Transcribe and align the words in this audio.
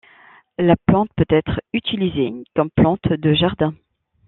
La 0.57 0.75
plante 0.87 1.11
peut 1.15 1.27
être 1.29 1.61
utilisée 1.73 2.33
comme 2.55 2.71
plante 2.71 3.07
de 3.07 3.33
jardin. 3.35 3.75